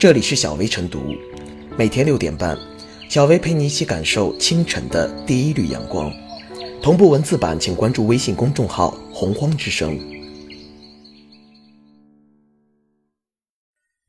[0.00, 1.14] 这里是小薇晨读，
[1.76, 2.58] 每天六点半，
[3.10, 6.10] 小薇陪你一起感受清晨的第一缕阳光。
[6.82, 10.00] 同步文字版，请关注微信公众号“洪荒之声”。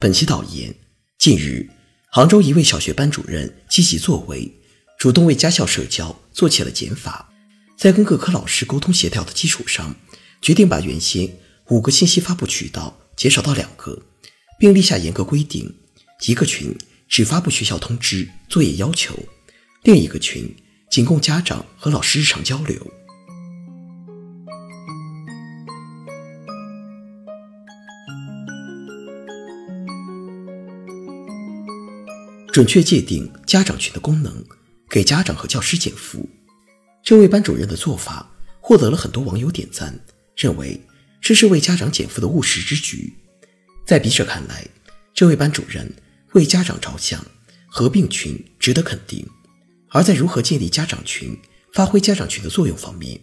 [0.00, 0.74] 本期导言：
[1.18, 1.70] 近日，
[2.10, 4.52] 杭州一位小学班主任积极作为，
[4.98, 7.32] 主动为家校社交做起了减法，
[7.78, 9.94] 在跟各科老师沟通协调的基础上，
[10.42, 11.30] 决定把原先
[11.68, 14.02] 五个信息发布渠道减少到两个。
[14.58, 15.74] 并立下严格规定：
[16.26, 16.76] 一个群
[17.08, 19.14] 只发布学校通知、作业要求；
[19.82, 20.54] 另一个群
[20.90, 22.90] 仅供家长和老师日常交流。
[32.52, 34.42] 准确界定家长群的功能，
[34.88, 36.26] 给家长和教师减负。
[37.04, 38.26] 这位班主任的做法
[38.62, 40.00] 获得了很多网友点赞，
[40.34, 40.80] 认为
[41.20, 43.12] 这是为家长减负的务实之举。
[43.86, 44.66] 在笔者看来，
[45.14, 45.88] 这位班主任
[46.32, 47.24] 为家长着想，
[47.68, 49.24] 合并群值得肯定。
[49.90, 51.38] 而在如何建立家长群、
[51.72, 53.20] 发挥家长群的作用方面，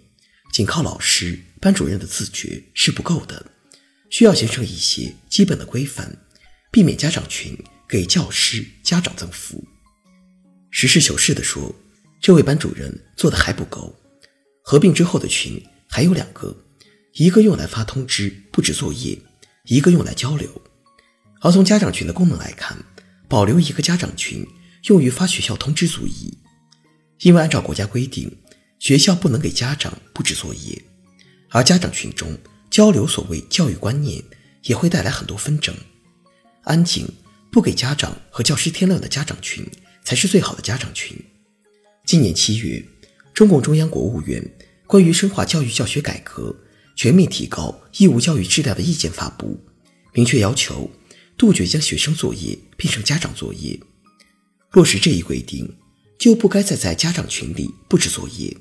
[0.54, 3.46] 仅靠老师、班主任的自觉是不够的，
[4.10, 6.16] 需要形成一些基本的规范，
[6.72, 9.62] 避免家长群给教师、家长增负。
[10.72, 11.76] 实事求是地说，
[12.22, 13.94] 这位班主任做的还不够。
[14.64, 16.56] 合并之后的群还有两个，
[17.16, 19.20] 一个用来发通知、布置作业。
[19.66, 20.62] 一个用来交流，
[21.40, 22.78] 而从家长群的功能来看，
[23.30, 24.46] 保留一个家长群
[24.90, 26.38] 用于发学校通知足矣。
[27.22, 28.30] 因为按照国家规定，
[28.80, 30.84] 学校不能给家长布置作业，
[31.50, 32.38] 而家长群中
[32.70, 34.22] 交流所谓教育观念，
[34.64, 35.74] 也会带来很多纷争。
[36.64, 37.08] 安静，
[37.50, 39.66] 不给家长和教师添乱的家长群，
[40.04, 41.18] 才是最好的家长群。
[42.06, 42.86] 今年七月，
[43.34, 44.44] 中共中央、国务院
[44.86, 46.54] 关于深化教育教学改革。
[46.96, 49.60] 全面提高义务教育质量的意见发布，
[50.14, 50.90] 明确要求
[51.38, 53.80] 杜绝将学生作业变成家长作业。
[54.72, 55.72] 落实这一规定，
[56.20, 58.56] 就不该再在家长群里布置作业，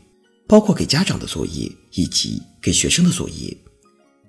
[0.47, 3.57] 包括给家长的作业以及给学生的作业。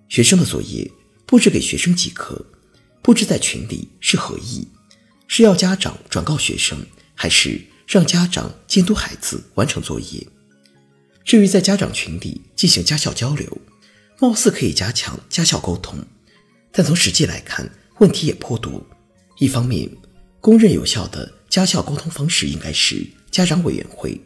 [0.09, 0.90] 学生的作业
[1.25, 2.46] 布置给学生即可，
[3.02, 4.68] 布置在群里是何意？
[5.28, 10.28] 是要家长转告学生，还是让家长监督孩子完成作业？
[11.25, 13.58] 至于在家长群里进行家校交流，
[14.19, 16.00] 貌似可以加强家校沟通，
[16.72, 17.69] 但从实际来看，
[18.00, 18.85] 问题也颇多。
[19.38, 19.90] 一方面，
[20.40, 24.19] 公认有效的家校沟通方式应该是家长委员会，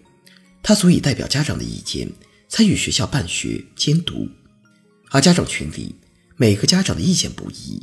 [0.61, 2.07] 它足以代表家长的意见，
[2.47, 4.27] 参与学校办学监督。
[5.09, 5.95] 而家长群里，
[6.35, 7.81] 每个家长的意见不一，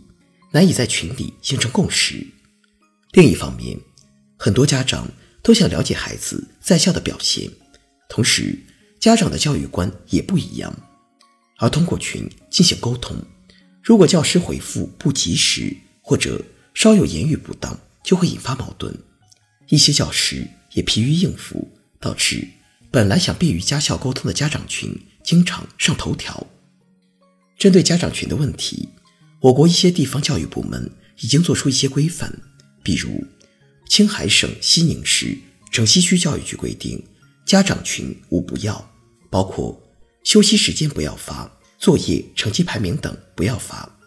[0.53, 2.25] 难以在群里形成共识。
[3.12, 3.78] 另一方面，
[4.36, 5.09] 很多家长
[5.42, 7.50] 都想了解孩子在校的表现，
[8.09, 8.59] 同时
[9.00, 10.75] 家长的教育观也不一样。
[11.59, 13.16] 而通过群进行沟通，
[13.82, 16.44] 如果教师回复不及时或者
[16.75, 18.92] 稍有言语不当，就会引发矛盾。
[19.69, 21.70] 一些教师也疲于应付，
[22.00, 22.48] 导致
[22.91, 26.47] 本来想便于家校沟通的家长群经常上头条。
[27.56, 28.88] 针对家长群的问题，
[29.41, 30.91] 我国一些地方教育部门
[31.21, 32.36] 已经做出一些规范，
[32.82, 33.25] 比如
[33.88, 35.38] 青海省西宁市
[35.71, 37.03] 城西区教育局规定，
[37.47, 38.91] 家长群无不要，
[39.31, 39.81] 包括。
[40.25, 43.99] 休息时间不要发，作业成绩排名等不要发，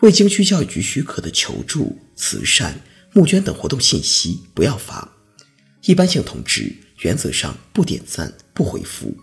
[0.00, 2.80] 未经区教育局许可的求助、慈善、
[3.12, 5.16] 募捐等活动信息不要发，
[5.84, 9.14] 一般性通知原则上不点赞、不回复，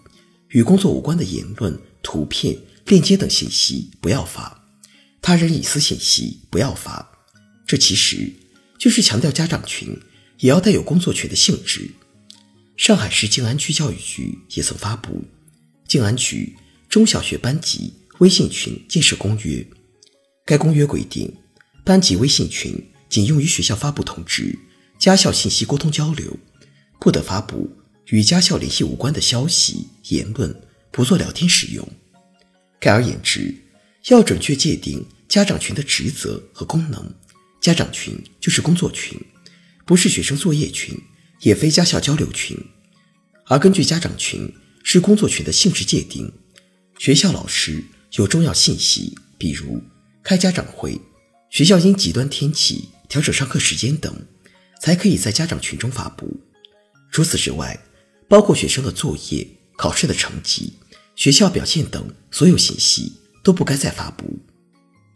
[0.49, 2.55] 与工作无关的言论、图片、
[2.85, 4.63] 链接等信息不要发，
[5.21, 7.11] 他人隐私信息不要发。
[7.65, 8.31] 这其实
[8.79, 9.99] 就是强调家长群
[10.37, 11.91] 也要带有工作群的性质。
[12.77, 15.25] 上海市静安区教育局也曾发布。
[15.87, 16.53] 静安区
[16.89, 19.65] 中小学班级微信群建设公约，
[20.45, 21.33] 该公约规定，
[21.85, 24.57] 班级微信群仅用于学校发布通知、
[24.99, 26.37] 家校信息沟通交流，
[26.99, 27.69] 不得发布
[28.07, 30.53] 与家校联系无关的消息言论，
[30.91, 31.87] 不做聊天使用。
[32.79, 33.55] 概而言之，
[34.09, 37.13] 要准确界定家长群的职责和功能。
[37.61, 39.17] 家长群就是工作群，
[39.85, 40.97] 不是学生作业群，
[41.41, 42.57] 也非家校交流群。
[43.45, 44.51] 而根据家长群。
[44.89, 46.31] 是工作群的性质界定，
[46.97, 49.83] 学校老师有重要信息，比如
[50.23, 50.97] 开家长会，
[51.49, 54.25] 学校因极端天气调整上课时间等，
[54.81, 56.39] 才可以在家长群中发布。
[57.11, 57.77] 除此之外，
[58.29, 59.45] 包括学生的作业、
[59.77, 60.71] 考试的成绩、
[61.17, 63.11] 学校表现等所有信息
[63.43, 64.39] 都不该再发布。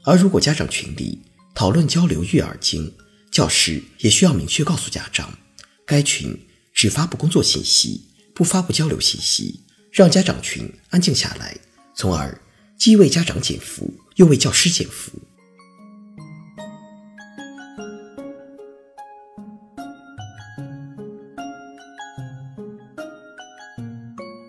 [0.03, 1.21] 而如果家长群里
[1.55, 2.93] 讨论交流育儿经，
[3.31, 5.39] 教师也需要明确告诉家长，
[5.87, 6.37] 该群
[6.73, 8.10] 只发布工作信息。
[8.41, 9.59] 不发布交流信息
[9.91, 11.55] 让家长群安静下来
[11.93, 12.41] 从而
[12.75, 15.11] 既为家长减负又为教师减负。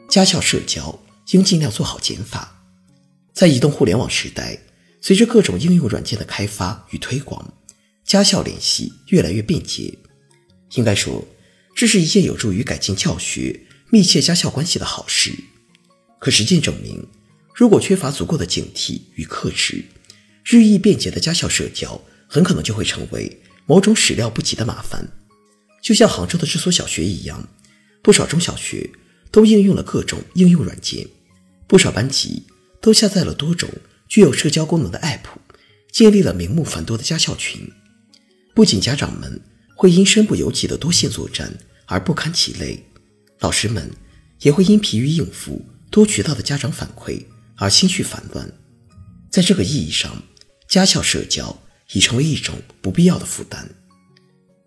[0.09, 0.99] 家校社交
[1.33, 2.65] 应尽量做好减法。
[3.35, 4.59] 在移动互联网时代
[5.03, 7.53] 随着各种应用软件的开发与推广
[8.07, 9.99] 家校联系越来越便捷。
[10.77, 11.29] 应该说
[11.77, 15.35] 这是一件有助于改进教学密切家校关系的好事。
[16.19, 17.07] 可实践证明，
[17.55, 19.85] 如果缺乏足够的警惕与克制，
[20.47, 25.07] 日益便捷的家校社交很可能就会成为某种始料不及的麻烦。
[25.83, 27.47] 就像杭州的这所小学一样，
[28.01, 28.89] 不少中小学
[29.31, 31.07] 都应用了各种应用软件，
[31.67, 32.45] 不少班级
[32.81, 33.69] 都下载了多种
[34.09, 35.37] 具有社交功能的 App，
[35.93, 37.71] 建立了名目繁多的家校群。
[38.55, 39.43] 不仅家长们
[39.77, 41.53] 会因身不由己的多线作战
[41.85, 42.83] 而不堪其累，
[43.43, 43.91] 老师们
[44.41, 47.23] 也会因疲于应付多渠道的家长反馈
[47.57, 48.51] 而心绪烦乱。
[49.31, 50.23] 在这个意义上，
[50.69, 51.61] 家校社交
[51.93, 53.69] 已成为一种不必要的负担。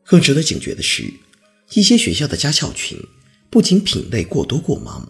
[0.04, 1.12] 更值得警觉的是，
[1.72, 3.01] 一些学校的家校群
[3.50, 5.10] 不仅品类过多过忙，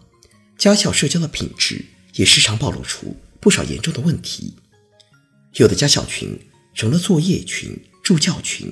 [0.60, 1.84] 家校社交的品质
[2.14, 4.54] 也时常暴露出不少严重的问题。
[5.56, 6.40] 有的家校群
[6.76, 8.72] 成了作业群、助教群，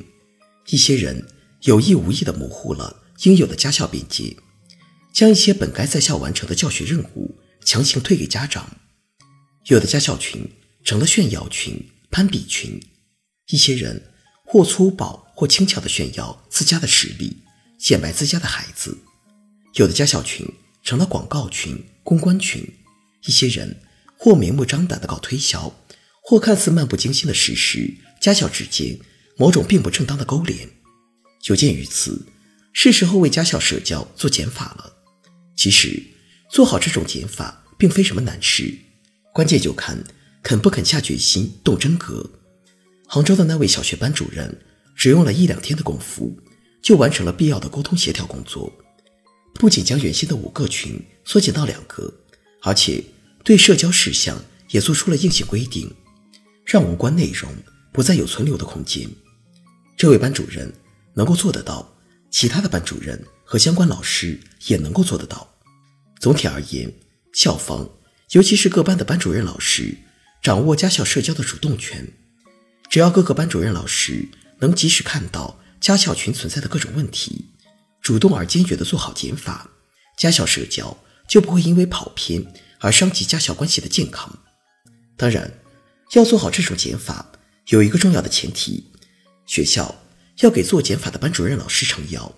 [0.68, 1.28] 一些人
[1.62, 4.36] 有意无意地模糊了应有的家校边界，
[5.14, 8.78] 将一些本该在校完成的教学任务强行推给家长。
[9.68, 10.50] 有的家校群
[10.84, 12.82] 成了炫耀群、攀比群，
[13.48, 14.12] 一些人
[14.46, 15.22] 或粗暴。
[15.36, 17.38] 或轻巧地炫耀自家的实力，
[17.80, 18.92] 显摆自家的孩子；
[19.74, 20.48] 有的家校群
[20.84, 22.64] 成了广告群、公关群，
[23.26, 23.82] 一些人
[24.16, 25.74] 或明目张胆地搞推销，
[26.22, 29.00] 或看似漫不经心地实施家校之间
[29.36, 30.70] 某种并不正当的勾连。
[31.46, 32.28] 有鉴于此，
[32.72, 34.93] 是时候为家校社交做减法了。
[35.56, 36.02] 其实，
[36.50, 38.74] 做好这种减法并非什么难事，
[39.34, 40.04] 关键就看
[40.42, 42.30] 肯不肯下决心动真格。
[43.08, 44.56] 杭州的那位小学班主任。
[44.96, 46.38] 只用了一两天的功夫，
[46.80, 48.72] 就完成了必要的沟通协调工作。
[49.56, 52.14] 不仅将原先的五个群缩减到两个，
[52.62, 53.04] 而且
[53.44, 54.40] 对社交事项
[54.70, 55.92] 也做出了硬性规定，
[56.64, 57.52] 让无关内容
[57.92, 59.10] 不再有存留的空间。
[59.98, 60.72] 这位班主任
[61.16, 61.92] 能够做得到，
[62.30, 65.56] 其他的班主任和相关老师也能够做得到。
[66.20, 66.92] 总体而言，
[67.34, 67.90] 校方
[68.32, 69.96] 尤其是各班的班主任老师
[70.42, 72.08] 掌握家校社交的主动权，
[72.90, 74.30] 只要各个班主任老师。
[74.60, 77.50] 能及时看到家校群存在的各种问题，
[78.02, 79.70] 主动而坚决地做好减法，
[80.18, 80.98] 家校社交
[81.28, 82.46] 就不会因为跑偏
[82.80, 84.40] 而伤及家校关系的健康。
[85.18, 85.52] 当然，
[86.14, 87.30] 要做好这种减法，
[87.68, 88.86] 有一个重要的前提：
[89.46, 89.94] 学校
[90.38, 92.34] 要给做减法的班主任老师撑腰，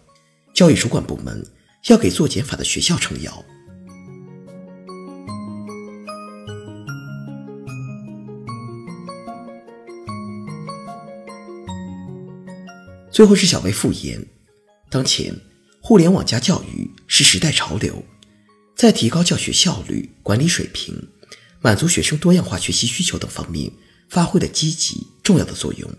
[0.56, 1.46] 教育主管部门
[1.88, 3.46] 要给做减法的学校撑腰。
[13.12, 14.25] 最后是小薇复言，
[14.90, 15.36] 当前
[15.81, 18.02] 互联网加教育是时代潮流，
[18.78, 20.96] 在提高教学效率、管理水平、
[21.62, 23.69] 满足学生多样化学习需求等方面
[24.10, 25.94] 发挥了积极重要的作用，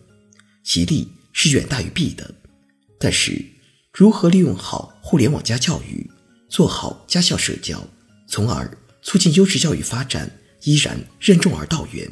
[0.64, 2.34] 其利是远大于弊的。
[2.98, 3.44] 但是，
[3.96, 6.06] 如何利用好互联网加教育，
[6.50, 7.82] 做好家校社交，
[8.28, 8.70] 从而
[9.00, 10.30] 促进优质教育发展，
[10.64, 12.06] 依然任重而道远。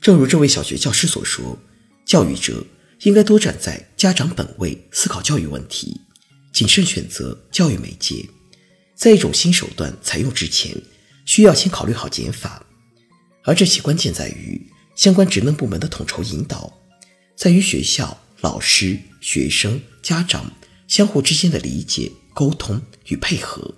[0.00, 1.56] 正如这位小学教师所说
[2.04, 2.66] ：“教育者。”
[3.02, 6.00] 应该多站在家长本位思考教育问题，
[6.52, 8.28] 谨慎选择教育媒介。
[8.96, 10.74] 在一种新手段采用之前，
[11.24, 12.66] 需要先考虑好减法。
[13.44, 14.60] 而这其关键在于
[14.96, 16.76] 相关职能部门的统筹引导，
[17.36, 20.50] 在于学校、老师、学生、家长
[20.88, 23.74] 相互之间的理解、沟通与配合。